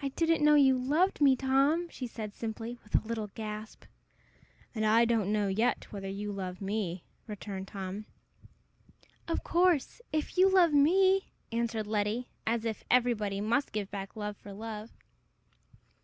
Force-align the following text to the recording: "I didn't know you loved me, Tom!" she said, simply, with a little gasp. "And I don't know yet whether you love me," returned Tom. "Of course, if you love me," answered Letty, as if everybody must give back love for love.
"I 0.00 0.10
didn't 0.10 0.44
know 0.44 0.54
you 0.54 0.78
loved 0.78 1.20
me, 1.20 1.34
Tom!" 1.34 1.88
she 1.88 2.06
said, 2.06 2.32
simply, 2.36 2.78
with 2.84 2.94
a 2.94 3.04
little 3.04 3.26
gasp. 3.34 3.82
"And 4.72 4.86
I 4.86 5.04
don't 5.04 5.32
know 5.32 5.48
yet 5.48 5.90
whether 5.90 6.06
you 6.08 6.30
love 6.30 6.60
me," 6.60 7.02
returned 7.26 7.66
Tom. 7.66 8.06
"Of 9.26 9.42
course, 9.42 10.00
if 10.12 10.38
you 10.38 10.48
love 10.48 10.72
me," 10.72 11.32
answered 11.50 11.88
Letty, 11.88 12.28
as 12.46 12.64
if 12.64 12.84
everybody 12.88 13.40
must 13.40 13.72
give 13.72 13.90
back 13.90 14.14
love 14.14 14.36
for 14.36 14.52
love. 14.52 14.92